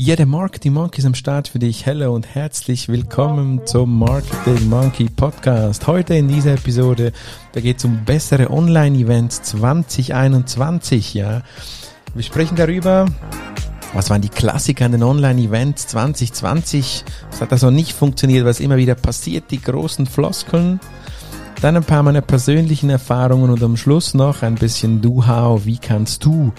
Ja, 0.00 0.14
der 0.14 0.26
Marketing 0.26 0.74
Monkey 0.74 1.00
ist 1.00 1.06
am 1.06 1.14
Start 1.14 1.48
für 1.48 1.58
dich. 1.58 1.84
Hello 1.84 2.14
und 2.14 2.32
herzlich 2.32 2.86
willkommen 2.86 3.66
zum 3.66 3.98
Marketing 3.98 4.68
Monkey 4.68 5.08
Podcast. 5.08 5.88
Heute 5.88 6.14
in 6.14 6.28
dieser 6.28 6.52
Episode, 6.52 7.10
da 7.50 7.60
geht 7.60 7.78
es 7.78 7.84
um 7.84 8.04
bessere 8.04 8.48
Online-Events 8.48 9.42
2021. 9.42 11.14
Ja, 11.14 11.42
wir 12.14 12.22
sprechen 12.22 12.54
darüber, 12.54 13.06
was 13.92 14.08
waren 14.08 14.22
die 14.22 14.28
Klassiker 14.28 14.84
an 14.84 14.92
den 14.92 15.02
Online-Events 15.02 15.88
2020? 15.88 17.04
Was 17.32 17.40
hat 17.40 17.50
da 17.50 17.58
so 17.58 17.72
nicht 17.72 17.92
funktioniert? 17.92 18.44
Was 18.44 18.60
immer 18.60 18.76
wieder 18.76 18.94
passiert? 18.94 19.50
Die 19.50 19.60
großen 19.60 20.06
Floskeln. 20.06 20.78
Dann 21.60 21.74
ein 21.74 21.82
paar 21.82 22.04
meiner 22.04 22.20
persönlichen 22.20 22.88
Erfahrungen 22.88 23.50
und 23.50 23.64
am 23.64 23.76
Schluss 23.76 24.14
noch 24.14 24.42
ein 24.42 24.54
bisschen 24.54 25.00
Do-How. 25.00 25.66
Wie 25.66 25.78
kannst 25.78 26.24
du 26.24 26.52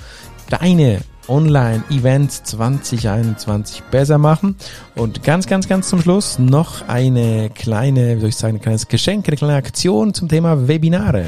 deine 0.49 0.99
Online-Events 1.29 2.43
2021 2.43 3.83
besser 3.83 4.17
machen. 4.17 4.55
Und 4.95 5.23
ganz, 5.23 5.47
ganz, 5.47 5.67
ganz 5.67 5.87
zum 5.89 6.01
Schluss 6.01 6.39
noch 6.39 6.87
eine 6.87 7.49
kleine, 7.49 8.17
wie 8.17 8.19
soll 8.21 8.29
ich 8.29 8.35
sagen, 8.35 8.57
ein 8.57 8.61
kleines 8.61 8.87
Geschenk, 8.87 9.27
eine 9.27 9.37
kleine 9.37 9.55
Aktion 9.55 10.13
zum 10.13 10.27
Thema 10.27 10.67
Webinare. 10.67 11.25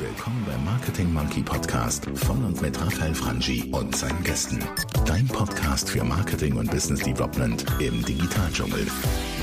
Willkommen 0.00 0.46
beim 0.46 0.64
Marketing 0.64 1.12
Monkey 1.12 1.42
Podcast 1.42 2.06
von 2.14 2.44
und 2.44 2.62
mit 2.62 2.80
Raphael 2.80 3.14
Frangi 3.14 3.64
und 3.72 3.94
seinen 3.96 4.22
Gästen. 4.22 4.60
Dein 5.04 5.26
Podcast 5.26 5.90
für 5.90 6.04
Marketing 6.04 6.56
und 6.56 6.70
Business 6.70 7.00
Development 7.00 7.64
im 7.80 8.04
Digitaldschungel. 8.04 8.86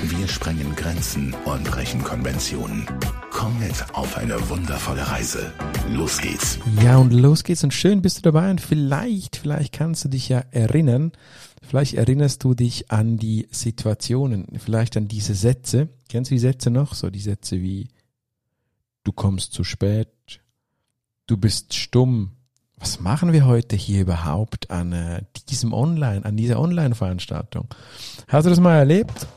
Wir 0.04 0.28
sprengen 0.28 0.76
Grenzen 0.76 1.36
und 1.46 1.64
brechen 1.66 2.02
Konventionen. 2.04 2.88
Komm 3.40 3.58
mit 3.58 3.96
auf 3.96 4.18
eine 4.18 4.50
wundervolle 4.50 5.10
Reise. 5.10 5.54
Los 5.94 6.20
geht's. 6.20 6.60
Ja, 6.84 6.98
und 6.98 7.14
los 7.14 7.46
geht's 7.46 7.64
und 7.64 7.74
schön 7.74 8.02
bist 8.02 8.18
du 8.18 8.22
dabei 8.22 8.52
und 8.52 8.60
vielleicht, 8.60 9.38
vielleicht 9.38 9.72
kannst 9.72 10.04
du 10.04 10.10
dich 10.10 10.28
ja 10.28 10.40
erinnern, 10.52 11.14
vielleicht 11.66 11.94
erinnerst 11.94 12.44
du 12.44 12.54
dich 12.54 12.92
an 12.92 13.16
die 13.16 13.48
Situationen, 13.50 14.46
vielleicht 14.58 14.98
an 14.98 15.08
diese 15.08 15.36
Sätze. 15.36 15.88
Kennst 16.10 16.32
du 16.32 16.36
die 16.36 16.40
Sätze 16.40 16.70
noch? 16.70 16.94
So 16.94 17.10
die 17.10 17.22
Sätze 17.22 17.62
wie 17.62 17.88
du 19.06 19.14
kommst 19.14 19.54
zu 19.54 19.64
spät, 19.64 20.10
du 21.26 21.38
bist 21.38 21.76
stumm. 21.76 22.32
Was 22.76 23.00
machen 23.00 23.32
wir 23.32 23.46
heute 23.46 23.78
hier 23.78 24.02
überhaupt 24.02 24.70
an 24.70 24.92
äh, 24.92 25.22
diesem 25.48 25.72
Online, 25.72 26.26
an 26.26 26.36
dieser 26.36 26.60
Online-Veranstaltung? 26.60 27.70
Hast 28.28 28.44
du 28.44 28.50
das 28.50 28.60
mal 28.60 28.76
erlebt? 28.76 29.28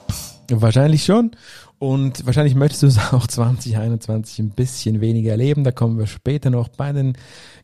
Wahrscheinlich 0.51 1.05
schon. 1.05 1.33
Und 1.79 2.25
wahrscheinlich 2.27 2.55
möchtest 2.55 2.85
du 2.85 2.87
es 2.87 2.99
auch 3.13 3.27
2021 3.27 4.39
ein 4.39 4.51
bisschen 4.51 5.01
weniger 5.01 5.33
erleben. 5.33 5.65
Da 5.65 5.73
kommen 5.73 5.99
wir 5.99 6.07
später 6.07 6.51
noch 6.51 6.69
bei 6.69 6.93
den 6.93 7.15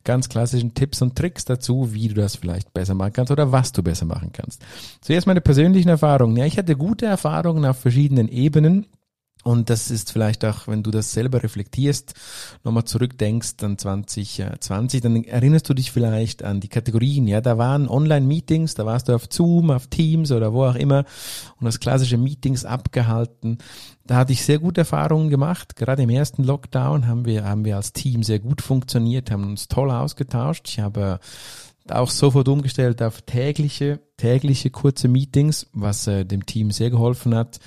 ganz 0.05 0.29
klassischen 0.29 0.75
Tipps 0.75 1.03
und 1.03 1.15
Tricks 1.15 1.45
dazu, 1.45 1.93
wie 1.93 2.09
du 2.09 2.15
das 2.15 2.35
vielleicht 2.35 2.73
besser 2.73 2.95
machen 2.95 3.13
kannst 3.13 3.31
oder 3.31 3.53
was 3.53 3.73
du 3.73 3.83
besser 3.83 4.07
machen 4.07 4.31
kannst. 4.33 4.63
Zuerst 5.03 5.27
meine 5.27 5.41
persönlichen 5.41 5.89
Erfahrungen. 5.89 6.37
Ja, 6.37 6.47
ich 6.47 6.59
hatte 6.59 6.77
gute 6.77 7.07
Erfahrungen 7.07 7.65
auf 7.65 7.79
verschiedenen 7.79 8.29
Ebenen. 8.29 8.87
Und 9.49 9.71
das 9.71 9.91
ist 9.91 10.13
vielleicht 10.13 10.45
auch, 10.45 10.69
wenn 10.69 10.83
du 10.83 10.91
das 10.91 11.15
selber 11.15 11.43
reflektierst, 11.43 12.13
nochmal 12.65 12.85
zurückdenkst 12.85 13.55
an 13.63 13.79
2020, 13.79 15.01
dann 15.01 15.25
erinnerst 15.25 15.67
du 15.71 15.73
dich 15.73 15.91
vielleicht 15.91 16.43
an 16.43 16.61
die 16.61 16.69
Kategorien. 16.69 17.27
Ja, 17.27 17.41
da 17.41 17.57
waren 17.57 17.89
Online-Meetings, 17.89 18.75
da 18.75 18.85
warst 18.85 19.09
du 19.09 19.15
auf 19.15 19.25
Zoom, 19.31 19.71
auf 19.71 19.87
Teams 19.87 20.33
oder 20.33 20.53
wo 20.53 20.67
auch 20.67 20.75
immer 20.75 21.07
und 21.59 21.65
das 21.65 21.81
klassische 21.81 22.19
Meetings 22.19 22.67
abgehalten. 22.67 23.57
Da 24.05 24.17
hatte 24.17 24.35
ich 24.35 24.45
sehr 24.45 24.59
gute 24.59 24.83
Erfahrungen 24.83 25.31
gemacht. 25.31 25.77
Gerade 25.77 26.03
im 26.03 26.11
ersten 26.11 26.45
Lockdown 26.45 27.07
haben 27.07 27.25
wir, 27.25 27.47
haben 27.47 27.65
wir 27.65 27.77
als 27.77 27.95
Team 27.95 28.23
sehr 28.25 28.41
gut 28.41 28.61
funktioniert, 28.61 29.31
haben 29.31 29.45
uns 29.45 29.67
toll 29.67 29.91
ausgetauscht. 29.91 30.69
Ich 30.69 30.81
habe 30.81 31.21
auch 31.89 32.11
sofort 32.11 32.49
umgestellt 32.49 33.01
auf 33.01 33.23
tägliche, 33.23 34.01
tägliche 34.19 34.69
kurze 34.69 35.09
Meetings, 35.09 35.69
was 35.73 36.07
äh, 36.07 36.27
dem 36.27 36.45
Team 36.45 36.71
sehr 36.71 36.91
geholfen 36.91 37.35
hat. 37.35 37.61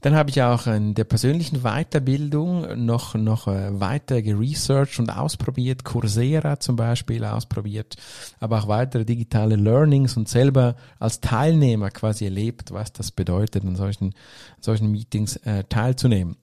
Dann 0.00 0.14
habe 0.14 0.30
ich 0.30 0.42
auch 0.42 0.66
in 0.66 0.94
der 0.94 1.04
persönlichen 1.04 1.62
Weiterbildung 1.62 2.84
noch, 2.84 3.14
noch 3.14 3.48
äh, 3.48 3.78
weiter 3.78 4.22
geresearched 4.22 4.98
und 4.98 5.10
ausprobiert, 5.10 5.84
Coursera 5.84 6.58
zum 6.58 6.76
Beispiel 6.76 7.24
ausprobiert, 7.24 7.96
aber 8.38 8.58
auch 8.58 8.68
weitere 8.68 9.04
digitale 9.04 9.56
Learnings 9.56 10.16
und 10.16 10.28
selber 10.28 10.76
als 10.98 11.20
Teilnehmer 11.20 11.90
quasi 11.90 12.24
erlebt, 12.24 12.72
was 12.72 12.92
das 12.92 13.10
bedeutet, 13.10 13.64
an 13.64 13.76
solchen, 13.76 14.14
solchen 14.60 14.90
Meetings 14.90 15.36
äh, 15.36 15.64
teilzunehmen. 15.64 16.36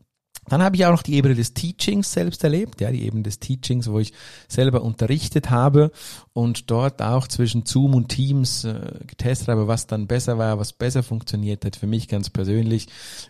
Dann 0.50 0.64
habe 0.64 0.76
ich 0.76 0.86
auch 0.86 0.92
noch 0.92 1.04
die 1.04 1.16
Ebene 1.16 1.36
des 1.36 1.54
Teachings 1.54 2.12
selbst 2.12 2.44
erlebt, 2.44 2.80
ja, 2.82 2.92
die 2.92 3.04
Ebene 3.04 3.24
des 3.24 3.40
Teachings, 3.40 3.90
wo 3.90 4.00
ich 4.00 4.14
selber 4.48 4.82
unterrichtet 4.82 5.50
habe 5.50 5.92
und 6.34 6.72
dort 6.72 7.02
auch 7.02 7.28
zwischen 7.28 7.66
Zoom 7.66 7.96
und 7.96 8.10
Teams 8.10 8.64
äh, 8.64 9.00
getestet 9.06 9.50
habe, 9.50 9.68
was 9.68 9.88
dann 9.88 10.08
besser 10.08 10.38
war, 10.38 10.58
was 10.60 10.72
besser 10.72 11.04
funktioniert 11.04 11.66
hat. 11.66 11.76
Für 11.76 11.88
mich 11.88 12.08
ganz 12.08 12.30
persönlich 12.30 12.88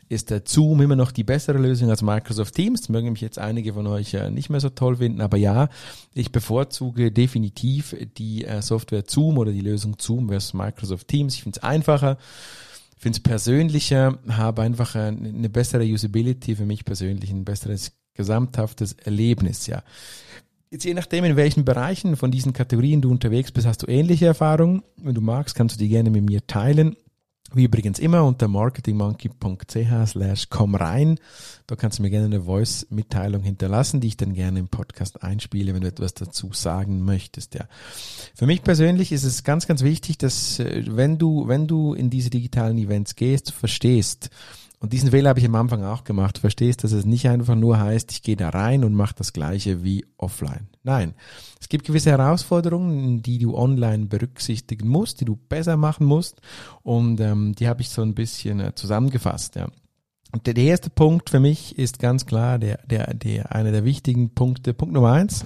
ist 0.10 0.30
der 0.30 0.44
Zoom 0.46 0.82
immer 0.82 0.96
noch 0.96 1.12
die 1.12 1.24
bessere 1.24 1.58
Lösung 1.58 1.90
als 1.90 2.02
Microsoft 2.02 2.56
Teams. 2.56 2.82
Das 2.82 2.90
mögen 2.90 3.12
mich 3.12 3.22
jetzt 3.22 3.40
einige 3.40 3.74
von 3.74 3.88
euch 3.88 4.14
äh, 4.14 4.30
nicht 4.30 4.50
mehr 4.50 4.60
so 4.60 4.70
toll 4.70 4.98
finden, 4.98 5.22
aber 5.22 5.38
ja, 5.38 5.70
ich 6.14 6.32
bevorzuge 6.32 7.12
definitiv 7.12 7.96
die 8.18 8.46
äh, 8.46 8.62
Software 8.62 9.04
Zoom 9.08 9.38
oder 9.38 9.52
die 9.52 9.62
Lösung 9.62 9.96
Zoom 10.00 10.30
versus 10.30 10.54
Microsoft 10.54 11.08
Teams. 11.08 11.36
Ich 11.36 11.44
finde 11.44 11.60
es 11.60 11.64
einfacher 11.64 12.18
finde 12.98 13.18
es 13.18 13.24
persönlicher, 13.24 14.20
habe 14.28 14.62
einfach 14.62 14.96
eine 14.96 15.50
bessere 15.50 15.84
Usability 15.84 16.56
für 16.56 16.66
mich 16.66 16.86
persönlich, 16.86 17.30
ein 17.32 17.46
besseres 17.46 17.92
gesamthaftes 18.14 18.94
Erlebnis, 18.94 19.68
ja. 19.68 19.84
Jetzt 20.70 20.84
je 20.84 20.94
nachdem, 20.94 21.24
in 21.24 21.38
welchen 21.38 21.64
Bereichen 21.64 22.18
von 22.18 22.30
diesen 22.30 22.52
Kategorien 22.52 23.02
du 23.02 23.10
unterwegs 23.10 23.54
bist, 23.54 23.66
hast 23.66 23.84
du 23.84 23.88
ähnliche 23.88 24.26
Erfahrungen. 24.26 24.84
Wenn 24.98 25.16
du 25.16 25.22
magst, 25.22 25.56
kannst 25.56 25.76
du 25.76 25.80
die 25.80 25.88
gerne 25.88 26.10
mit 26.10 26.26
mir 26.26 26.46
teilen. 26.46 26.98
Wie 27.54 27.64
übrigens 27.64 27.98
immer 28.00 28.26
unter 28.26 28.50
marketingmonkey.ch 28.50 30.08
slash 30.08 30.50
komm 30.50 30.76
rein. 30.76 31.18
Da 31.66 31.76
kannst 31.76 32.00
du 32.00 32.04
mir 32.04 32.10
gerne 32.10 32.26
eine 32.26 32.44
Voice-Mitteilung 32.44 33.42
hinterlassen, 33.42 34.02
die 34.02 34.08
ich 34.08 34.18
dann 34.18 34.34
gerne 34.34 34.60
im 34.60 34.68
Podcast 34.68 35.24
einspiele, 35.24 35.74
wenn 35.74 35.82
du 35.82 35.88
etwas 35.88 36.14
dazu 36.14 36.52
sagen 36.52 37.06
möchtest, 37.06 37.56
ja. 37.56 37.66
Für 38.36 38.48
mich 38.48 38.64
persönlich 38.64 39.12
ist 39.12 39.24
es 39.24 39.44
ganz, 39.44 39.66
ganz 39.66 39.82
wichtig, 39.82 40.18
dass, 40.18 40.60
äh, 40.60 40.84
wenn 40.88 41.18
du, 41.18 41.48
wenn 41.48 41.68
du 41.68 41.94
in 41.94 42.10
diese 42.10 42.30
digitalen 42.30 42.78
Events 42.78 43.16
gehst, 43.16 43.52
verstehst, 43.52 44.30
und 44.80 44.94
diesen 44.94 45.10
Fehler 45.10 45.30
habe 45.30 45.40
ich 45.40 45.46
am 45.46 45.56
Anfang 45.56 45.84
auch 45.84 46.04
gemacht. 46.04 46.38
Verstehst, 46.38 46.84
dass 46.84 46.92
es 46.92 47.06
nicht 47.06 47.28
einfach 47.28 47.56
nur 47.56 47.80
heißt, 47.80 48.12
ich 48.12 48.22
gehe 48.22 48.36
da 48.36 48.50
rein 48.50 48.84
und 48.84 48.94
mache 48.94 49.16
das 49.16 49.34
gleiche 49.34 49.84
wie 49.84 50.06
offline. 50.18 50.68
Nein, 50.84 51.16
es 51.60 51.68
gibt 51.68 51.88
gewisse 51.88 52.12
Herausforderungen, 52.12 53.24
die 53.24 53.40
du 53.40 53.58
online 53.58 54.06
berücksichtigen 54.06 54.88
musst, 54.88 55.20
die 55.20 55.26
du 55.26 55.36
besser 55.36 55.78
machen 55.78 56.06
musst. 56.06 56.42
Und 56.84 57.20
ähm, 57.20 57.56
die 57.56 57.68
habe 57.68 57.82
ich 57.82 57.90
so 57.90 58.04
ein 58.04 58.14
bisschen 58.14 58.60
äh, 58.60 58.76
zusammengefasst. 58.76 59.56
Ja. 59.56 59.68
Und 60.32 60.46
der, 60.46 60.54
der 60.54 60.66
erste 60.66 60.92
Punkt 60.92 61.32
für 61.32 61.40
mich 61.40 61.78
ist 61.80 61.98
ganz 61.98 62.28
klar 62.28 62.60
der, 62.60 62.80
der, 62.86 63.16
der 63.16 63.56
einer 63.56 63.72
der 63.72 63.84
wichtigen 63.84 64.36
Punkte. 64.36 64.76
Punkt 64.76 64.94
Nummer 64.94 65.14
eins 65.14 65.44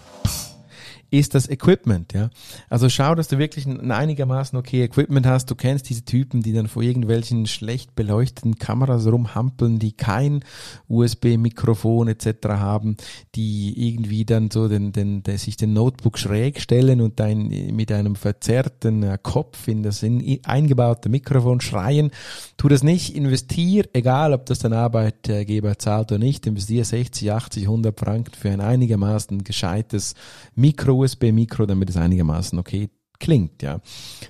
ist 1.12 1.36
das 1.36 1.50
Equipment, 1.50 2.14
ja. 2.14 2.30
Also 2.70 2.88
schau, 2.88 3.16
dass 3.16 3.28
du 3.28 3.38
wirklich 3.38 3.66
ein 3.66 3.92
einigermaßen 3.92 4.58
okay 4.58 4.82
Equipment 4.82 5.26
hast. 5.26 5.52
Du 5.52 5.56
kennst 5.56 5.90
diese 5.90 6.06
Typen, 6.06 6.42
die 6.42 6.54
dann 6.54 6.68
vor 6.68 6.84
irgendwelchen 6.84 7.48
schlecht 7.48 7.96
beleuchteten 7.96 8.56
Kameras 8.56 9.06
rumhampeln, 9.06 9.78
die 9.78 9.92
kein 9.92 10.40
USB-Mikrofon 10.88 12.08
etc. 12.08 12.48
haben, 12.48 12.96
die 13.36 13.90
irgendwie 13.90 14.24
dann 14.24 14.50
so 14.52 14.70
den, 14.70 14.94
den, 14.94 15.22
den, 15.22 15.38
sich 15.38 15.58
den 15.58 15.74
Notebook 15.74 16.18
schräg 16.18 16.62
stellen 16.62 17.02
und 17.02 17.20
dann 17.20 17.50
mit 17.50 17.92
einem 17.92 18.16
verzerrten 18.16 19.04
äh, 19.04 19.18
Kopf 19.22 19.68
in 19.68 19.84
das 19.84 20.04
in, 20.04 20.40
eingebaute 20.46 21.10
Mikrofon 21.10 21.60
schreien. 21.60 22.12
Tu 22.56 22.70
das 22.70 22.84
nicht, 22.84 23.18
investier, 23.18 23.84
egal 23.92 24.32
ob 24.34 24.46
das 24.46 24.60
dein 24.60 24.72
Arbeitgeber 24.72 25.78
zahlt 25.78 26.14
oder 26.14 26.20
nicht, 26.20 26.48
investier 26.48 26.86
60, 26.86 27.34
80, 27.34 27.64
100 27.64 28.00
Franken 28.00 28.34
für 28.34 28.50
ein 28.50 28.62
einigermaßen 28.62 29.44
gescheites 29.44 30.16
Mikro 30.56 31.01
USB-Mikro, 31.02 31.66
damit 31.66 31.90
es 31.90 31.98
einigermaßen 31.98 32.58
okay 32.60 32.90
klingt. 33.20 33.62
Ja. 33.62 33.80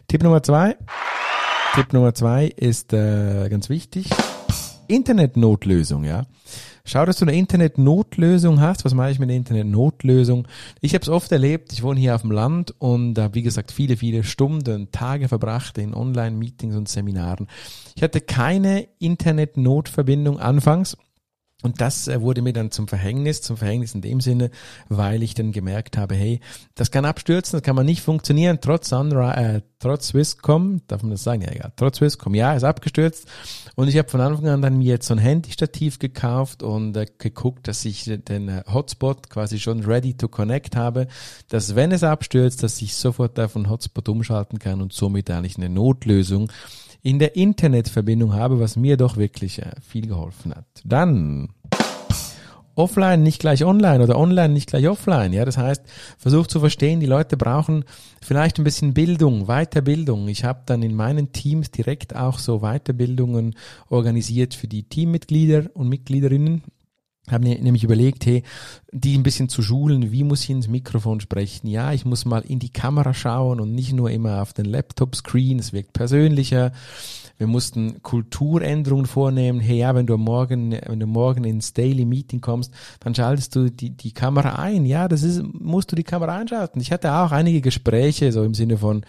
Tipp 0.07 0.23
Nummer 0.23 0.43
zwei. 0.43 0.77
Tipp 1.75 1.93
Nummer 1.93 2.13
zwei 2.13 2.47
ist 2.47 2.93
äh, 2.93 3.47
ganz 3.49 3.69
wichtig. 3.69 4.09
Internetnotlösung, 4.87 6.03
ja. 6.03 6.25
Schau, 6.83 7.05
dass 7.05 7.17
du 7.17 7.25
eine 7.25 7.37
Internetnotlösung 7.37 8.59
hast. 8.59 8.83
Was 8.83 8.93
mache 8.93 9.11
ich 9.11 9.19
mit 9.19 9.29
einer 9.29 9.37
Internetnotlösung? 9.37 10.47
Ich 10.81 10.93
habe 10.93 11.03
es 11.03 11.09
oft 11.09 11.31
erlebt, 11.31 11.71
ich 11.71 11.83
wohne 11.83 11.99
hier 11.99 12.15
auf 12.15 12.21
dem 12.21 12.31
Land 12.31 12.73
und 12.79 13.17
habe, 13.17 13.35
wie 13.35 13.43
gesagt, 13.43 13.71
viele, 13.71 13.97
viele 13.97 14.23
Stunden, 14.23 14.91
Tage 14.91 15.27
verbracht 15.27 15.77
in 15.77 15.93
Online-Meetings 15.93 16.75
und 16.75 16.89
Seminaren. 16.89 17.47
Ich 17.95 18.03
hatte 18.03 18.19
keine 18.19 18.87
Internetnotverbindung 18.99 20.39
anfangs 20.39 20.97
und 21.63 21.81
das 21.81 22.07
äh, 22.07 22.21
wurde 22.21 22.41
mir 22.41 22.53
dann 22.53 22.71
zum 22.71 22.87
Verhängnis, 22.87 23.41
zum 23.41 23.57
Verhängnis 23.57 23.93
in 23.93 24.01
dem 24.01 24.21
Sinne, 24.21 24.49
weil 24.89 25.23
ich 25.23 25.33
dann 25.33 25.51
gemerkt 25.51 25.97
habe, 25.97 26.15
hey, 26.15 26.39
das 26.75 26.91
kann 26.91 27.05
abstürzen, 27.05 27.57
das 27.57 27.63
kann 27.63 27.75
man 27.75 27.85
nicht 27.85 28.01
funktionieren, 28.01 28.59
trotz 28.61 28.89
Sunrise, 28.89 29.35
äh, 29.35 29.61
trotz 29.79 30.09
Swisscom, 30.09 30.81
darf 30.87 31.01
man 31.03 31.11
das 31.11 31.23
sagen? 31.23 31.41
Ja, 31.41 31.51
egal, 31.51 31.73
trotz 31.75 31.97
Swisscom, 31.97 32.33
ja, 32.35 32.53
ist 32.53 32.63
abgestürzt. 32.63 33.27
Und 33.75 33.87
ich 33.87 33.97
habe 33.97 34.09
von 34.09 34.21
Anfang 34.21 34.47
an 34.47 34.61
dann 34.61 34.77
mir 34.77 34.89
jetzt 34.89 35.07
so 35.07 35.13
ein 35.13 35.19
Handystativ 35.19 35.99
gekauft 35.99 36.63
und 36.63 36.95
äh, 36.97 37.05
geguckt, 37.17 37.67
dass 37.67 37.85
ich 37.85 38.05
den 38.05 38.49
äh, 38.49 38.63
Hotspot 38.71 39.29
quasi 39.29 39.59
schon 39.59 39.83
ready 39.83 40.15
to 40.15 40.27
connect 40.27 40.75
habe, 40.75 41.07
dass 41.49 41.75
wenn 41.75 41.91
es 41.91 42.03
abstürzt, 42.03 42.63
dass 42.63 42.81
ich 42.81 42.95
sofort 42.95 43.37
den 43.37 43.69
Hotspot 43.69 44.09
umschalten 44.09 44.59
kann 44.59 44.81
und 44.81 44.93
somit 44.93 45.29
eigentlich 45.29 45.57
eine 45.57 45.69
Notlösung 45.69 46.51
in 47.03 47.19
der 47.19 47.35
Internetverbindung 47.35 48.33
habe, 48.33 48.59
was 48.59 48.75
mir 48.75 48.97
doch 48.97 49.17
wirklich 49.17 49.59
äh, 49.59 49.71
viel 49.81 50.07
geholfen 50.07 50.53
hat. 50.55 50.65
Dann 50.83 51.49
offline 52.75 53.23
nicht 53.23 53.39
gleich 53.39 53.63
online 53.65 54.03
oder 54.03 54.17
online 54.17 54.53
nicht 54.53 54.69
gleich 54.69 54.87
offline. 54.87 55.33
Ja, 55.33 55.45
das 55.45 55.57
heißt, 55.57 55.83
versucht 56.17 56.51
zu 56.51 56.59
verstehen, 56.59 56.99
die 56.99 57.05
Leute 57.05 57.37
brauchen 57.37 57.85
vielleicht 58.21 58.59
ein 58.59 58.63
bisschen 58.63 58.93
Bildung, 58.93 59.45
Weiterbildung. 59.45 60.27
Ich 60.27 60.43
habe 60.43 60.61
dann 60.65 60.83
in 60.83 60.95
meinen 60.95 61.31
Teams 61.31 61.71
direkt 61.71 62.15
auch 62.15 62.39
so 62.39 62.59
Weiterbildungen 62.59 63.55
organisiert 63.89 64.53
für 64.53 64.67
die 64.67 64.83
Teammitglieder 64.83 65.69
und 65.73 65.89
Mitgliederinnen 65.89 66.63
habe 67.31 67.45
nämlich 67.45 67.83
überlegt, 67.83 68.25
hey, 68.25 68.43
die 68.91 69.17
ein 69.17 69.23
bisschen 69.23 69.49
zu 69.49 69.61
schulen, 69.61 70.11
wie 70.11 70.23
muss 70.23 70.43
ich 70.43 70.49
ins 70.49 70.67
Mikrofon 70.67 71.21
sprechen? 71.21 71.67
Ja, 71.67 71.93
ich 71.93 72.05
muss 72.05 72.25
mal 72.25 72.41
in 72.41 72.59
die 72.59 72.73
Kamera 72.73 73.13
schauen 73.13 73.59
und 73.59 73.73
nicht 73.73 73.93
nur 73.93 74.11
immer 74.11 74.41
auf 74.41 74.53
den 74.53 74.65
Laptop-Screen, 74.65 75.59
es 75.59 75.73
wirkt 75.73 75.93
persönlicher. 75.93 76.71
Wir 77.41 77.47
mussten 77.47 78.03
Kulturänderungen 78.03 79.07
vornehmen. 79.07 79.59
Hey, 79.59 79.79
ja, 79.79 79.95
wenn 79.95 80.05
du 80.05 80.15
morgen, 80.15 80.73
wenn 80.73 80.99
du 80.99 81.07
morgen 81.07 81.43
ins 81.43 81.73
Daily 81.73 82.05
Meeting 82.05 82.39
kommst, 82.39 82.71
dann 82.99 83.15
schaltest 83.15 83.55
du 83.55 83.71
die, 83.71 83.89
die 83.89 84.11
Kamera 84.11 84.57
ein. 84.59 84.85
Ja, 84.85 85.07
das 85.07 85.23
ist, 85.23 85.41
musst 85.41 85.91
du 85.91 85.95
die 85.95 86.03
Kamera 86.03 86.37
einschalten. 86.37 86.79
Ich 86.79 86.91
hatte 86.91 87.11
auch 87.11 87.31
einige 87.31 87.61
Gespräche, 87.61 88.31
so 88.31 88.43
im 88.43 88.53
Sinne 88.53 88.77
von, 88.77 89.03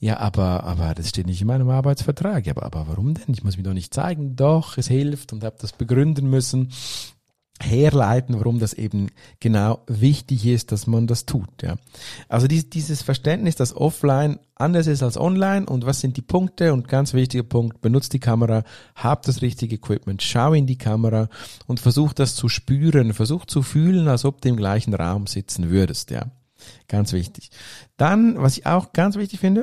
ja, 0.00 0.18
aber, 0.18 0.64
aber 0.64 0.94
das 0.94 1.08
steht 1.08 1.26
nicht 1.26 1.40
in 1.40 1.46
meinem 1.46 1.70
Arbeitsvertrag. 1.70 2.44
Ja, 2.44 2.52
aber, 2.54 2.66
aber 2.66 2.88
warum 2.88 3.14
denn? 3.14 3.32
Ich 3.32 3.42
muss 3.42 3.56
mich 3.56 3.64
doch 3.64 3.72
nicht 3.72 3.94
zeigen. 3.94 4.36
Doch, 4.36 4.76
es 4.76 4.88
hilft 4.88 5.32
und 5.32 5.42
habe 5.42 5.56
das 5.58 5.72
begründen 5.72 6.28
müssen 6.28 6.68
herleiten, 7.60 8.36
warum 8.38 8.58
das 8.58 8.72
eben 8.72 9.08
genau 9.40 9.80
wichtig 9.86 10.46
ist, 10.46 10.72
dass 10.72 10.86
man 10.86 11.06
das 11.06 11.26
tut. 11.26 11.62
Ja. 11.62 11.76
Also 12.28 12.46
dies, 12.46 12.70
dieses 12.70 13.02
Verständnis, 13.02 13.56
dass 13.56 13.76
offline 13.76 14.38
anders 14.54 14.86
ist 14.86 15.02
als 15.02 15.16
online 15.16 15.66
und 15.66 15.86
was 15.86 16.00
sind 16.00 16.16
die 16.16 16.22
Punkte 16.22 16.72
und 16.72 16.88
ganz 16.88 17.14
wichtiger 17.14 17.42
Punkt, 17.42 17.80
benutzt 17.80 18.12
die 18.12 18.20
Kamera, 18.20 18.64
hab 18.94 19.22
das 19.22 19.42
richtige 19.42 19.76
Equipment, 19.76 20.22
schau 20.22 20.52
in 20.52 20.66
die 20.66 20.78
Kamera 20.78 21.28
und 21.66 21.80
versuch 21.80 22.12
das 22.12 22.34
zu 22.34 22.48
spüren, 22.48 23.12
versuch 23.14 23.46
zu 23.46 23.62
fühlen, 23.62 24.08
als 24.08 24.24
ob 24.24 24.40
du 24.40 24.48
im 24.48 24.56
gleichen 24.56 24.94
Raum 24.94 25.26
sitzen 25.26 25.70
würdest. 25.70 26.10
Ja. 26.10 26.26
Ganz 26.88 27.12
wichtig. 27.12 27.50
Dann, 27.96 28.40
was 28.40 28.56
ich 28.58 28.66
auch 28.66 28.92
ganz 28.92 29.16
wichtig 29.16 29.40
finde, 29.40 29.62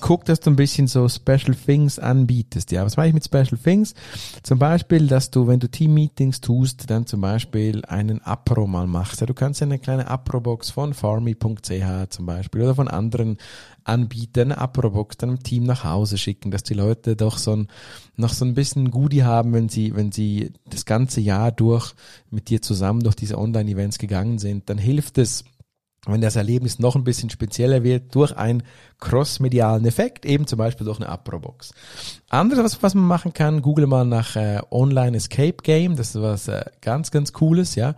guck, 0.00 0.24
dass 0.24 0.40
du 0.40 0.50
ein 0.50 0.56
bisschen 0.56 0.86
so 0.88 1.08
Special 1.08 1.54
Things 1.54 1.98
anbietest. 1.98 2.72
Ja, 2.72 2.84
was 2.84 2.96
meine 2.96 3.08
ich 3.08 3.14
mit 3.14 3.24
Special 3.24 3.58
Things? 3.62 3.94
Zum 4.42 4.58
Beispiel, 4.58 5.06
dass 5.06 5.30
du, 5.30 5.46
wenn 5.46 5.60
du 5.60 5.68
Team-Meetings 5.68 6.40
tust, 6.40 6.90
dann 6.90 7.06
zum 7.06 7.20
Beispiel 7.20 7.84
einen 7.84 8.20
Apro 8.22 8.66
mal 8.66 8.86
machst. 8.86 9.20
Ja, 9.20 9.26
du 9.26 9.34
kannst 9.34 9.60
ja 9.60 9.66
eine 9.66 9.78
kleine 9.78 10.08
Apro-Box 10.08 10.70
von 10.70 10.94
farmy.ch 10.94 12.10
zum 12.10 12.26
Beispiel 12.26 12.62
oder 12.62 12.74
von 12.74 12.88
anderen 12.88 13.38
Anbietern 13.84 14.52
eine 14.52 14.60
Apro-Box 14.60 15.18
deinem 15.18 15.42
Team 15.42 15.64
nach 15.64 15.84
Hause 15.84 16.18
schicken, 16.18 16.50
dass 16.50 16.62
die 16.62 16.74
Leute 16.74 17.16
doch 17.16 17.38
so 17.38 17.54
ein, 17.56 17.68
noch 18.16 18.32
so 18.32 18.44
ein 18.44 18.54
bisschen 18.54 18.90
Goodie 18.90 19.24
haben, 19.24 19.52
wenn 19.52 19.68
sie, 19.68 19.94
wenn 19.94 20.12
sie 20.12 20.52
das 20.68 20.84
ganze 20.84 21.20
Jahr 21.20 21.52
durch 21.52 21.94
mit 22.30 22.48
dir 22.48 22.62
zusammen 22.62 23.00
durch 23.00 23.14
diese 23.14 23.38
Online-Events 23.38 23.98
gegangen 23.98 24.38
sind, 24.38 24.68
dann 24.68 24.78
hilft 24.78 25.18
es, 25.18 25.44
wenn 26.06 26.20
das 26.20 26.36
Erlebnis 26.36 26.78
noch 26.78 26.96
ein 26.96 27.04
bisschen 27.04 27.30
spezieller 27.30 27.82
wird, 27.82 28.14
durch 28.14 28.36
einen 28.36 28.62
crossmedialen 29.00 29.84
Effekt, 29.84 30.24
eben 30.24 30.46
zum 30.46 30.58
Beispiel 30.58 30.86
durch 30.86 30.98
eine 30.98 31.08
Apro-Box. 31.08 31.72
Anderes, 32.30 32.64
was, 32.64 32.82
was 32.82 32.94
man 32.94 33.04
machen 33.04 33.32
kann, 33.32 33.60
google 33.60 33.86
mal 33.86 34.04
nach 34.06 34.36
äh, 34.36 34.60
Online 34.70 35.16
Escape 35.16 35.56
Game, 35.62 35.96
das 35.96 36.14
ist 36.14 36.22
was 36.22 36.48
äh, 36.48 36.64
ganz, 36.80 37.10
ganz 37.10 37.32
Cooles, 37.32 37.74
ja. 37.74 37.94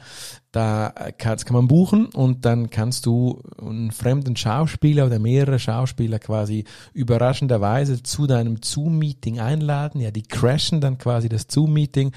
Da 0.53 0.93
kann, 1.17 1.39
kann 1.39 1.55
man 1.57 1.67
buchen 1.67 2.07
und 2.07 2.45
dann 2.45 2.69
kannst 2.69 3.07
du 3.07 3.41
einen 3.59 3.91
fremden 3.91 4.37
Schauspieler 4.37 5.07
oder 5.07 5.19
mehrere 5.19 5.59
Schauspieler 5.59 6.19
quasi 6.19 6.65
überraschenderweise 6.93 8.03
zu 8.03 8.27
deinem 8.27 8.59
Zoom-Meeting 8.63 9.41
einladen. 9.41 10.03
Ja, 10.03 10.11
die 10.11 10.23
crashen 10.23 10.83
dann 10.83 10.99
quasi 10.99 11.31
das 11.31 11.47
Zoom-Meeting 11.49 12.13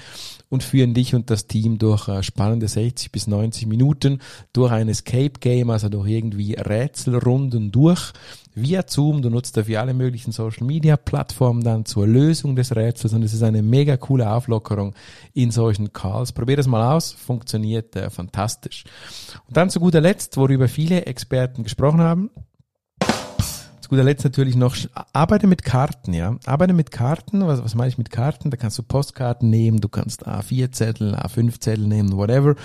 und 0.50 0.62
führen 0.62 0.92
dich 0.92 1.14
und 1.14 1.30
das 1.30 1.46
Team 1.46 1.78
durch 1.78 2.08
äh, 2.08 2.22
spannende 2.22 2.68
60 2.68 3.10
bis 3.10 3.26
90 3.26 3.66
Minuten 3.66 4.20
durch 4.52 4.70
ein 4.70 4.90
Escape 4.90 5.40
Game, 5.40 5.70
also 5.70 5.88
durch 5.88 6.10
irgendwie 6.10 6.54
Rätselrunden 6.54 7.72
durch 7.72 8.12
via 8.54 8.84
Zoom. 8.86 9.22
Du 9.22 9.30
nutzt 9.30 9.56
dafür 9.56 9.80
alle 9.80 9.94
möglichen 9.94 10.32
Social 10.32 10.66
Media 10.66 10.96
Plattformen 10.96 11.62
dann 11.62 11.84
zur 11.84 12.06
Lösung 12.06 12.56
des 12.56 12.74
Rätsels 12.74 13.12
und 13.12 13.22
es 13.22 13.32
ist 13.32 13.42
eine 13.42 13.62
mega 13.62 13.96
coole 13.96 14.30
Auflockerung 14.30 14.94
in 15.34 15.50
solchen 15.50 15.92
Calls. 15.92 16.32
Probier 16.32 16.56
das 16.56 16.66
mal 16.66 16.94
aus, 16.94 17.12
funktioniert 17.12 17.94
äh, 17.96 18.10
fantastisch. 18.10 18.25
Und 19.46 19.56
dann 19.56 19.70
zu 19.70 19.80
guter 19.80 20.00
Letzt, 20.00 20.36
worüber 20.36 20.68
viele 20.68 21.06
Experten 21.06 21.64
gesprochen 21.64 22.00
haben, 22.00 22.30
zu 23.86 23.90
guter 23.90 24.02
Letzt 24.02 24.24
natürlich 24.24 24.56
noch, 24.56 24.76
arbeite 25.12 25.46
mit 25.46 25.62
Karten, 25.62 26.12
ja. 26.12 26.36
Arbeite 26.44 26.72
mit 26.72 26.90
Karten, 26.90 27.46
was, 27.46 27.62
was 27.62 27.76
meine 27.76 27.88
ich 27.88 27.98
mit 27.98 28.10
Karten? 28.10 28.50
Da 28.50 28.56
kannst 28.56 28.76
du 28.78 28.82
Postkarten 28.82 29.48
nehmen, 29.48 29.80
du 29.80 29.88
kannst 29.88 30.26
A4-Zettel, 30.26 31.14
A5-Zettel 31.14 31.86
nehmen, 31.86 32.16
whatever. 32.16 32.56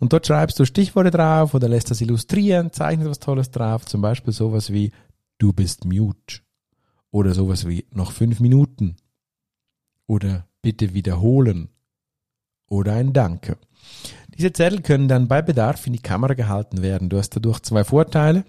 Und 0.00 0.12
dort 0.12 0.26
schreibst 0.26 0.58
du 0.58 0.64
Stichworte 0.64 1.12
drauf 1.12 1.54
oder 1.54 1.68
lässt 1.68 1.92
das 1.92 2.00
illustrieren, 2.00 2.72
zeichnet 2.72 3.08
was 3.08 3.20
Tolles 3.20 3.52
drauf, 3.52 3.86
zum 3.86 4.02
Beispiel 4.02 4.32
sowas 4.32 4.72
wie 4.72 4.90
du 5.38 5.52
bist 5.52 5.84
mute. 5.84 6.40
Oder 7.12 7.34
sowas 7.34 7.68
wie 7.68 7.86
noch 7.92 8.10
fünf 8.10 8.40
Minuten. 8.40 8.96
Oder 10.08 10.48
bitte 10.60 10.92
wiederholen. 10.92 11.68
Oder 12.68 12.94
ein 12.94 13.12
Danke. 13.12 13.58
Diese 14.36 14.52
Zettel 14.52 14.82
können 14.82 15.08
dann 15.08 15.28
bei 15.28 15.42
Bedarf 15.42 15.86
in 15.86 15.92
die 15.92 16.00
Kamera 16.00 16.34
gehalten 16.34 16.82
werden. 16.82 17.08
Du 17.08 17.18
hast 17.18 17.34
dadurch 17.36 17.60
zwei 17.60 17.84
Vorteile. 17.84 18.44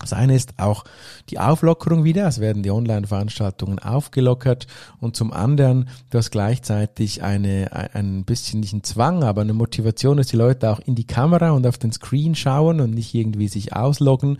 Das 0.00 0.12
eine 0.12 0.36
ist 0.36 0.54
auch 0.58 0.84
die 1.28 1.40
Auflockerung 1.40 2.04
wieder, 2.04 2.28
es 2.28 2.38
werden 2.38 2.62
die 2.62 2.70
Online-Veranstaltungen 2.70 3.80
aufgelockert. 3.80 4.68
Und 5.00 5.16
zum 5.16 5.32
anderen, 5.32 5.88
du 6.10 6.18
hast 6.18 6.30
gleichzeitig 6.30 7.22
eine, 7.24 7.70
ein 7.94 8.24
bisschen 8.24 8.60
nicht 8.60 8.72
einen 8.72 8.84
Zwang, 8.84 9.24
aber 9.24 9.40
eine 9.40 9.54
Motivation, 9.54 10.18
dass 10.18 10.28
die 10.28 10.36
Leute 10.36 10.70
auch 10.70 10.78
in 10.78 10.94
die 10.94 11.06
Kamera 11.06 11.50
und 11.50 11.66
auf 11.66 11.78
den 11.78 11.90
Screen 11.90 12.36
schauen 12.36 12.80
und 12.80 12.94
nicht 12.94 13.12
irgendwie 13.12 13.48
sich 13.48 13.74
ausloggen. 13.74 14.38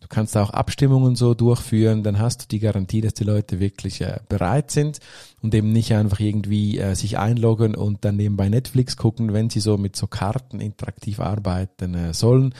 Du 0.00 0.06
kannst 0.08 0.36
auch 0.36 0.50
Abstimmungen 0.50 1.16
so 1.16 1.34
durchführen, 1.34 2.02
dann 2.02 2.18
hast 2.18 2.42
du 2.42 2.46
die 2.48 2.60
Garantie, 2.60 3.00
dass 3.00 3.14
die 3.14 3.24
Leute 3.24 3.60
wirklich 3.60 4.00
äh, 4.00 4.20
bereit 4.28 4.70
sind 4.70 5.00
und 5.42 5.54
eben 5.54 5.72
nicht 5.72 5.92
einfach 5.92 6.20
irgendwie 6.20 6.78
äh, 6.78 6.94
sich 6.94 7.18
einloggen 7.18 7.74
und 7.74 8.04
dann 8.04 8.16
nebenbei 8.16 8.48
Netflix 8.48 8.96
gucken, 8.96 9.32
wenn 9.32 9.50
sie 9.50 9.60
so 9.60 9.76
mit 9.76 9.96
so 9.96 10.06
Karten 10.06 10.60
interaktiv 10.60 11.20
arbeiten 11.20 11.94
äh, 11.94 12.14
sollen. 12.14 12.54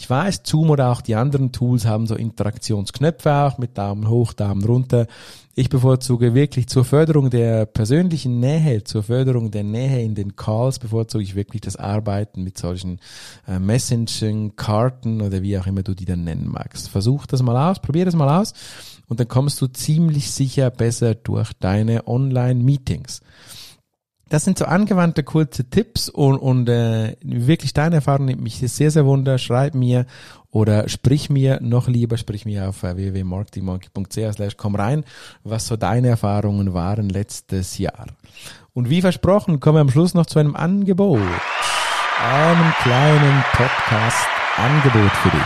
Ich 0.00 0.08
weiß, 0.08 0.40
Zoom 0.44 0.70
oder 0.70 0.90
auch 0.90 1.02
die 1.02 1.14
anderen 1.14 1.52
Tools 1.52 1.84
haben 1.84 2.06
so 2.06 2.14
Interaktionsknöpfe 2.14 3.34
auch 3.34 3.58
mit 3.58 3.76
Daumen 3.76 4.08
hoch, 4.08 4.32
Daumen 4.32 4.64
runter. 4.64 5.06
Ich 5.54 5.68
bevorzuge 5.68 6.32
wirklich 6.32 6.68
zur 6.68 6.86
Förderung 6.86 7.28
der 7.28 7.66
persönlichen 7.66 8.40
Nähe, 8.40 8.82
zur 8.82 9.02
Förderung 9.02 9.50
der 9.50 9.62
Nähe 9.62 10.02
in 10.02 10.14
den 10.14 10.36
Calls, 10.36 10.78
bevorzuge 10.78 11.22
ich 11.22 11.34
wirklich 11.34 11.60
das 11.60 11.76
Arbeiten 11.76 12.42
mit 12.42 12.56
solchen 12.56 12.98
äh, 13.46 13.58
Messaging, 13.58 14.56
Karten 14.56 15.20
oder 15.20 15.42
wie 15.42 15.58
auch 15.58 15.66
immer 15.66 15.82
du 15.82 15.92
die 15.92 16.06
dann 16.06 16.24
nennen 16.24 16.48
magst. 16.48 16.88
Versuch 16.88 17.26
das 17.26 17.42
mal 17.42 17.70
aus, 17.70 17.78
probier 17.78 18.06
das 18.06 18.16
mal 18.16 18.40
aus 18.40 18.54
und 19.06 19.20
dann 19.20 19.28
kommst 19.28 19.60
du 19.60 19.66
ziemlich 19.66 20.30
sicher 20.30 20.70
besser 20.70 21.14
durch 21.14 21.52
deine 21.52 22.08
Online-Meetings. 22.08 23.20
Das 24.30 24.44
sind 24.44 24.58
so 24.58 24.64
angewandte 24.64 25.24
kurze 25.24 25.68
Tipps 25.68 26.08
und, 26.08 26.36
und 26.36 26.68
äh, 26.68 27.16
wirklich 27.20 27.72
deine 27.72 27.96
Erfahrung 27.96 28.26
nimmt 28.26 28.40
mich 28.40 28.58
sehr, 28.58 28.92
sehr 28.92 29.04
wunder. 29.04 29.38
Schreib 29.38 29.74
mir 29.74 30.06
oder 30.52 30.88
sprich 30.88 31.30
mir 31.30 31.58
noch 31.60 31.88
lieber, 31.88 32.16
sprich 32.16 32.46
mir 32.46 32.68
auf 32.68 32.84
äh, 32.84 32.96
www.marketingmonkey.ch 32.96 34.56
komm 34.56 34.76
rein, 34.76 35.04
was 35.42 35.66
so 35.66 35.76
deine 35.76 36.08
Erfahrungen 36.08 36.74
waren 36.74 37.08
letztes 37.08 37.76
Jahr. 37.78 38.06
Und 38.72 38.88
wie 38.88 39.00
versprochen, 39.00 39.58
kommen 39.58 39.78
wir 39.78 39.80
am 39.80 39.90
Schluss 39.90 40.14
noch 40.14 40.26
zu 40.26 40.38
einem 40.38 40.54
Angebot. 40.54 41.18
Einem 41.18 42.72
kleinen 42.82 43.44
Podcast-Angebot 43.52 45.10
für 45.10 45.30
dich. 45.30 45.42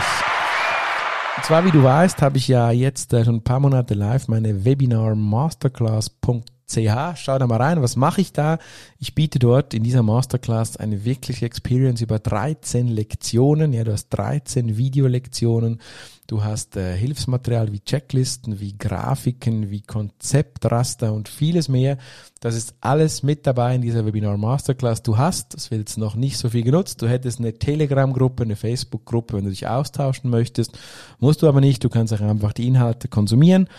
Und 1.37 1.43
zwar, 1.43 1.65
wie 1.65 1.71
du 1.71 1.81
weißt, 1.81 2.21
habe 2.21 2.37
ich 2.37 2.47
ja 2.47 2.69
jetzt 2.69 3.13
äh, 3.13 3.25
schon 3.25 3.37
ein 3.37 3.43
paar 3.43 3.59
Monate 3.59 3.95
live 3.95 4.27
meine 4.27 4.63
Webinar 4.63 5.15
Masterclass.com 5.15 6.54
ch. 6.67 7.17
Schau 7.17 7.37
da 7.37 7.47
mal 7.47 7.61
rein, 7.61 7.81
was 7.81 7.95
mache 7.95 8.21
ich 8.21 8.33
da? 8.33 8.57
Ich 8.99 9.15
biete 9.15 9.39
dort 9.39 9.73
in 9.73 9.83
dieser 9.83 10.03
Masterclass 10.03 10.77
eine 10.77 11.05
wirkliche 11.05 11.45
Experience 11.45 12.01
über 12.01 12.19
13 12.19 12.87
Lektionen. 12.87 13.73
Ja, 13.73 13.83
du 13.83 13.91
hast 13.91 14.09
13 14.09 14.77
Videolektionen. 14.77 15.79
Du 16.27 16.43
hast 16.43 16.75
äh, 16.75 16.97
Hilfsmaterial 16.97 17.71
wie 17.71 17.81
Checklisten, 17.81 18.59
wie 18.59 18.75
Grafiken, 18.75 19.69
wie 19.69 19.81
Konzeptraster 19.81 21.13
und 21.13 21.29
vieles 21.29 21.69
mehr. 21.69 21.99
Das 22.39 22.55
ist 22.55 22.73
alles 22.81 23.21
mit 23.21 23.45
dabei 23.45 23.75
in 23.75 23.83
dieser 23.83 24.07
Webinar 24.07 24.35
Masterclass. 24.37 25.03
Du 25.03 25.19
hast, 25.19 25.53
das 25.53 25.69
wird 25.69 25.81
jetzt 25.81 25.99
noch 25.99 26.15
nicht 26.15 26.39
so 26.39 26.49
viel 26.49 26.63
genutzt, 26.63 27.01
du 27.03 27.07
hättest 27.07 27.39
eine 27.39 27.53
Telegram-Gruppe, 27.53 28.41
eine 28.41 28.55
Facebook-Gruppe, 28.55 29.37
wenn 29.37 29.43
du 29.43 29.51
dich 29.51 29.67
austauschen 29.67 30.31
möchtest. 30.31 30.79
Musst 31.19 31.43
du 31.43 31.47
aber 31.47 31.61
nicht, 31.61 31.83
du 31.83 31.89
kannst 31.89 32.11
auch 32.11 32.21
einfach 32.21 32.53
die 32.53 32.67
Inhalte 32.67 33.07
konsumieren 33.07 33.69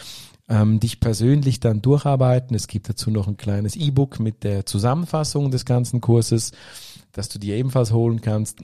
ähm, 0.49 0.81
dich 0.81 1.01
persönlich 1.01 1.61
dann 1.61 1.83
durcharbeiten. 1.83 2.55
Es 2.55 2.69
gibt 2.69 2.89
dazu 2.89 3.11
noch 3.11 3.29
ein 3.29 3.37
kleines 3.37 3.77
E-Book 3.77 4.21
mit 4.21 4.45
der 4.45 4.67
Zusammenfassung 4.67 5.51
des 5.51 5.65
ganzen 5.65 6.01
Kurses, 6.01 6.53
das 7.13 7.29
du 7.29 7.39
dir 7.39 7.57
ebenfalls 7.57 7.93
holen 7.93 8.21
kannst. 8.21 8.61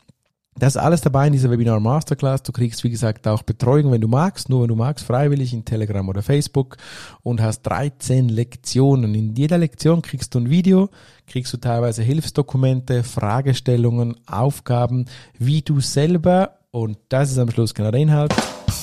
Das 0.59 0.77
ist 0.77 0.83
alles 0.83 1.01
dabei 1.01 1.29
in 1.29 1.33
dieser 1.33 1.51
Webinar 1.51 1.81
Masterclass. 1.81 2.43
Du 2.43 2.53
kriegst, 2.53 2.85
wie 2.85 2.91
gesagt, 2.91 3.27
auch 3.27 3.43
Betreuung, 3.43 3.91
wenn 3.91 4.03
du 4.03 4.09
magst, 4.09 4.51
nur 4.51 4.63
wenn 4.63 4.69
du 4.69 4.77
magst, 4.77 5.05
freiwillig 5.07 5.55
in 5.55 5.65
Telegram 5.65 6.07
oder 6.07 6.23
Facebook 6.23 6.77
und 7.23 7.41
hast 7.41 7.63
13 7.63 8.29
Lektionen. 8.29 9.15
In 9.15 9.35
jeder 9.35 9.57
Lektion 9.57 10.03
kriegst 10.03 10.35
du 10.35 10.41
ein 10.41 10.51
Video, 10.51 10.91
kriegst 11.27 11.53
du 11.55 11.57
teilweise 11.57 12.03
Hilfsdokumente, 12.03 13.03
Fragestellungen, 13.03 14.17
Aufgaben, 14.27 15.07
wie 15.39 15.63
du 15.63 15.81
selber, 15.81 16.59
und 16.71 16.99
das 17.09 17.31
ist 17.31 17.39
am 17.39 17.51
Schluss 17.51 17.73
genau 17.75 17.91
der 17.91 18.01
Inhalt, 18.01 18.35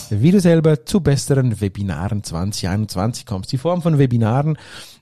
wie 0.09 0.31
du 0.31 0.39
selber 0.39 0.85
zu 0.85 1.01
besseren 1.01 1.61
Webinaren 1.61 2.23
2021 2.23 3.25
kommst. 3.25 3.51
Die 3.51 3.57
Form 3.57 3.81
von 3.81 3.97
Webinaren, 3.97 4.57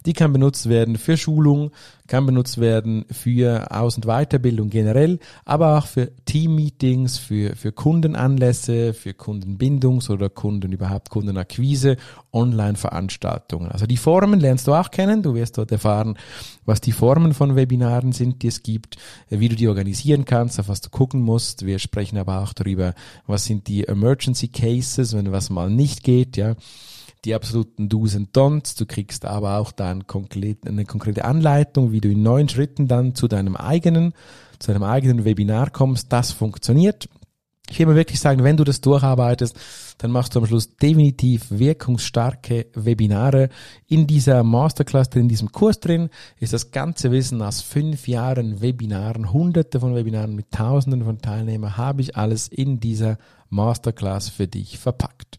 die 0.05 0.13
kann 0.13 0.33
benutzt 0.33 0.69
werden 0.69 0.97
für 0.97 1.17
Schulung, 1.17 1.71
kann 2.07 2.25
benutzt 2.25 2.57
werden 2.59 3.05
für 3.11 3.71
Aus- 3.71 3.97
und 3.97 4.05
Weiterbildung 4.05 4.69
generell, 4.69 5.19
aber 5.45 5.77
auch 5.77 5.85
für 5.85 6.11
Team-Meetings, 6.25 7.17
für, 7.17 7.55
für 7.55 7.71
Kundenanlässe, 7.71 8.93
für 8.93 9.11
Kundenbindungs- 9.11 10.09
oder 10.09 10.29
Kunden 10.29 10.71
überhaupt 10.71 11.09
Kundenakquise, 11.09 11.97
Online-Veranstaltungen. 12.31 13.71
Also 13.71 13.85
die 13.85 13.97
Formen 13.97 14.39
lernst 14.39 14.67
du 14.67 14.73
auch 14.73 14.91
kennen. 14.91 15.21
Du 15.21 15.35
wirst 15.35 15.57
dort 15.57 15.71
erfahren, 15.71 16.17
was 16.65 16.81
die 16.81 16.91
Formen 16.91 17.33
von 17.33 17.55
Webinaren 17.55 18.11
sind, 18.11 18.41
die 18.43 18.47
es 18.47 18.63
gibt, 18.63 18.97
wie 19.29 19.49
du 19.49 19.55
die 19.55 19.67
organisieren 19.67 20.25
kannst, 20.25 20.59
auf 20.59 20.69
was 20.69 20.81
du 20.81 20.89
gucken 20.89 21.21
musst. 21.21 21.65
Wir 21.65 21.79
sprechen 21.79 22.17
aber 22.17 22.41
auch 22.41 22.53
darüber, 22.53 22.93
was 23.25 23.45
sind 23.45 23.67
die 23.67 23.87
Emergency 23.87 24.47
Cases, 24.47 24.76
wenn 24.81 25.31
was 25.31 25.49
mal 25.49 25.69
nicht 25.69 26.03
geht, 26.03 26.37
ja 26.37 26.55
die 27.25 27.35
absoluten 27.35 27.89
Do's 27.89 28.15
and 28.15 28.35
Don'ts. 28.35 28.77
Du 28.77 28.85
kriegst 28.85 29.25
aber 29.25 29.57
auch 29.57 29.71
dann 29.71 30.05
eine 30.65 30.85
konkrete 30.85 31.25
Anleitung, 31.25 31.91
wie 31.91 32.01
du 32.01 32.09
in 32.09 32.23
neun 32.23 32.49
Schritten 32.49 32.87
dann 32.87 33.15
zu 33.15 33.27
deinem 33.27 33.55
eigenen, 33.55 34.13
zu 34.59 34.71
deinem 34.71 34.83
eigenen 34.83 35.25
Webinar 35.25 35.69
kommst. 35.69 36.11
Das 36.13 36.31
funktioniert. 36.31 37.09
Ich 37.69 37.79
will 37.79 37.85
mal 37.85 37.95
wirklich 37.95 38.21
sagen, 38.21 38.45
wenn 38.45 38.55
du 38.55 38.63
das 38.63 38.79
durcharbeitest, 38.79 39.57
dann 39.97 40.11
machst 40.11 40.33
du 40.33 40.39
am 40.39 40.45
Schluss 40.45 40.77
definitiv 40.77 41.47
wirkungsstarke 41.49 42.67
Webinare. 42.73 43.49
In 43.87 44.07
dieser 44.07 44.41
Masterclass, 44.43 45.09
in 45.15 45.27
diesem 45.27 45.51
Kurs 45.51 45.81
drin, 45.81 46.09
ist 46.39 46.53
das 46.53 46.71
ganze 46.71 47.11
Wissen 47.11 47.41
aus 47.41 47.61
fünf 47.61 48.07
Jahren 48.07 48.61
Webinaren, 48.61 49.33
hunderte 49.33 49.81
von 49.81 49.95
Webinaren 49.95 50.33
mit 50.33 50.49
tausenden 50.51 51.03
von 51.03 51.19
Teilnehmern, 51.19 51.75
habe 51.75 52.01
ich 52.01 52.15
alles 52.15 52.47
in 52.47 52.79
dieser 52.79 53.17
Masterclass 53.49 54.29
für 54.29 54.47
dich 54.47 54.77
verpackt. 54.77 55.37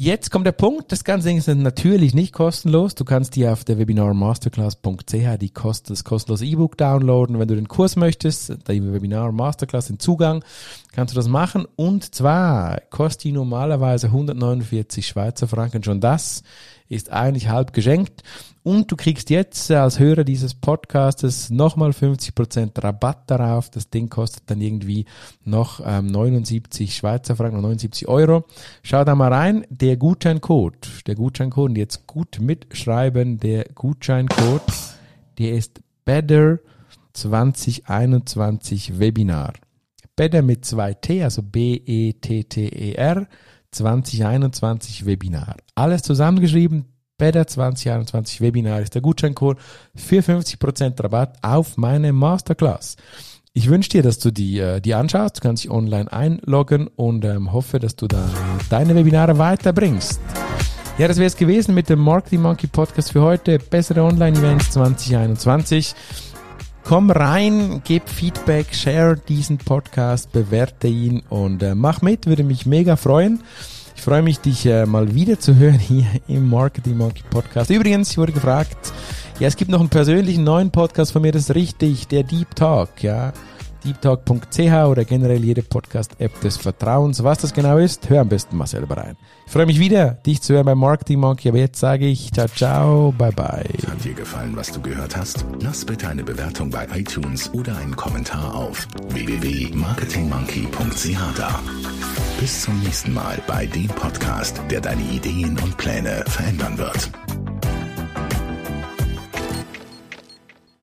Jetzt 0.00 0.30
kommt 0.30 0.46
der 0.46 0.52
Punkt, 0.52 0.92
das 0.92 1.02
ganze 1.02 1.32
ist 1.32 1.48
natürlich 1.48 2.14
nicht 2.14 2.32
kostenlos. 2.32 2.94
Du 2.94 3.04
kannst 3.04 3.34
dir 3.34 3.52
auf 3.52 3.64
der 3.64 3.78
webinarmasterclass.ch 3.78 5.38
die 5.40 5.52
das 5.52 6.04
kostenlose 6.04 6.46
E-Book 6.46 6.78
downloaden. 6.78 7.40
Wenn 7.40 7.48
du 7.48 7.56
den 7.56 7.66
Kurs 7.66 7.96
möchtest, 7.96 8.50
die 8.68 8.92
Webinar 8.92 9.32
Masterclass, 9.32 9.88
den 9.88 9.98
Zugang, 9.98 10.44
kannst 10.92 11.14
du 11.14 11.16
das 11.16 11.28
machen. 11.28 11.66
Und 11.76 12.14
zwar 12.14 12.80
kostet 12.90 13.24
die 13.24 13.32
normalerweise 13.32 14.08
149 14.08 15.06
Schweizer 15.06 15.48
Franken. 15.48 15.82
Schon 15.82 16.00
das 16.00 16.42
ist 16.88 17.12
eigentlich 17.12 17.48
halb 17.48 17.72
geschenkt. 17.72 18.22
Und 18.62 18.90
du 18.90 18.96
kriegst 18.96 19.30
jetzt 19.30 19.70
als 19.70 19.98
Hörer 19.98 20.24
dieses 20.24 20.54
Podcastes 20.54 21.50
nochmal 21.50 21.90
50% 21.90 22.82
Rabatt 22.82 23.30
darauf. 23.30 23.70
Das 23.70 23.90
Ding 23.90 24.08
kostet 24.08 24.44
dann 24.46 24.60
irgendwie 24.60 25.04
noch 25.44 25.80
ähm, 25.84 26.06
79 26.06 26.94
Schweizer 26.94 27.36
Franken, 27.36 27.60
79 27.60 28.08
Euro. 28.08 28.44
Schau 28.82 29.04
da 29.04 29.14
mal 29.14 29.32
rein. 29.32 29.66
Der 29.70 29.96
Gutscheincode, 29.96 31.06
der 31.06 31.14
Gutscheincode, 31.14 31.76
jetzt 31.76 32.06
gut 32.06 32.40
mitschreiben, 32.40 33.38
der 33.38 33.64
Gutscheincode, 33.74 34.62
der 35.38 35.52
ist 35.52 35.80
Better 36.04 36.58
2021 37.12 38.98
Webinar. 38.98 39.52
Better 40.18 40.42
mit 40.42 40.64
zwei 40.64 40.94
T, 40.94 41.22
also 41.22 41.42
B-E-T-T-E-R 41.42 43.28
2021 43.70 45.06
Webinar. 45.06 45.54
Alles 45.76 46.02
zusammengeschrieben. 46.02 46.86
Better 47.18 47.46
2021 47.46 48.40
Webinar 48.40 48.80
ist 48.80 48.96
der 48.96 49.02
Gutscheincode 49.02 49.58
für 49.94 50.18
50% 50.18 51.00
Rabatt 51.00 51.38
auf 51.42 51.76
meine 51.76 52.12
Masterclass. 52.12 52.96
Ich 53.52 53.68
wünsche 53.70 53.90
dir, 53.90 54.02
dass 54.02 54.18
du 54.18 54.32
die, 54.32 54.58
äh, 54.58 54.80
die 54.80 54.94
anschaust. 54.94 55.36
Du 55.36 55.40
kannst 55.40 55.62
dich 55.62 55.70
online 55.70 56.12
einloggen 56.12 56.88
und 56.88 57.24
ähm, 57.24 57.52
hoffe, 57.52 57.78
dass 57.78 57.94
du 57.94 58.08
da 58.08 58.28
deine 58.70 58.96
Webinare 58.96 59.38
weiterbringst. 59.38 60.20
Ja, 60.98 61.06
das 61.06 61.18
wäre 61.18 61.28
es 61.28 61.36
gewesen 61.36 61.76
mit 61.76 61.88
dem 61.88 62.00
Marketing 62.00 62.42
Monkey 62.42 62.66
Podcast 62.66 63.12
für 63.12 63.22
heute. 63.22 63.60
Bessere 63.60 64.02
Online-Events 64.02 64.72
2021. 64.72 65.94
Komm 66.88 67.10
rein, 67.10 67.82
gib 67.84 68.08
Feedback, 68.08 68.74
share 68.74 69.14
diesen 69.28 69.58
Podcast, 69.58 70.32
bewerte 70.32 70.88
ihn 70.88 71.22
und 71.28 71.62
äh, 71.62 71.74
mach 71.74 72.00
mit, 72.00 72.24
würde 72.24 72.44
mich 72.44 72.64
mega 72.64 72.96
freuen. 72.96 73.42
Ich 73.94 74.00
freue 74.00 74.22
mich, 74.22 74.38
dich 74.38 74.64
äh, 74.64 74.86
mal 74.86 75.14
wieder 75.14 75.38
zu 75.38 75.56
hören 75.56 75.78
hier 75.78 76.06
im 76.28 76.48
Marketing 76.48 76.96
Monkey 76.96 77.24
Podcast. 77.28 77.68
Übrigens, 77.68 78.12
ich 78.12 78.16
wurde 78.16 78.32
gefragt, 78.32 78.94
ja, 79.38 79.48
es 79.48 79.56
gibt 79.56 79.70
noch 79.70 79.80
einen 79.80 79.90
persönlichen 79.90 80.44
neuen 80.44 80.70
Podcast 80.70 81.12
von 81.12 81.20
mir, 81.20 81.30
das 81.30 81.50
ist 81.50 81.54
richtig, 81.54 82.08
der 82.08 82.22
Deep 82.22 82.56
Talk, 82.56 83.02
ja 83.02 83.34
deeptalk.ch 83.84 84.88
oder 84.88 85.04
generell 85.04 85.44
jede 85.44 85.62
Podcast-App 85.62 86.40
des 86.40 86.56
Vertrauens. 86.56 87.22
Was 87.22 87.38
das 87.38 87.54
genau 87.54 87.78
ist, 87.78 88.10
hör 88.10 88.22
am 88.22 88.28
besten 88.28 88.56
mal 88.56 88.66
selber 88.66 88.96
rein. 88.96 89.16
Ich 89.46 89.52
freue 89.52 89.66
mich 89.66 89.78
wieder, 89.78 90.14
dich 90.26 90.42
zu 90.42 90.54
hören 90.54 90.66
beim 90.66 90.78
Marketing 90.78 91.20
Monkey, 91.20 91.48
aber 91.48 91.58
jetzt 91.58 91.78
sage 91.80 92.06
ich 92.06 92.32
ciao, 92.32 92.48
ciao, 92.48 93.14
bye 93.16 93.30
bye. 93.32 93.64
Hat 93.86 94.04
dir 94.04 94.14
gefallen, 94.14 94.56
was 94.56 94.72
du 94.72 94.80
gehört 94.80 95.16
hast? 95.16 95.44
Lass 95.60 95.84
bitte 95.84 96.08
eine 96.08 96.24
Bewertung 96.24 96.70
bei 96.70 96.86
iTunes 96.94 97.52
oder 97.54 97.76
einen 97.76 97.94
Kommentar 97.96 98.54
auf 98.54 98.86
www.marketingmonkey.ch 99.08 101.36
da. 101.36 101.60
Bis 102.40 102.62
zum 102.62 102.80
nächsten 102.80 103.12
Mal 103.14 103.38
bei 103.46 103.66
dem 103.66 103.88
Podcast, 103.88 104.60
der 104.70 104.80
deine 104.80 105.02
Ideen 105.02 105.58
und 105.58 105.76
Pläne 105.76 106.24
verändern 106.26 106.78
wird. 106.78 107.10